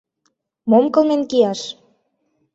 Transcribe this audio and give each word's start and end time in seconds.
—Мом 0.69 0.85
кылмен 0.93 1.21
кияш! 1.29 1.61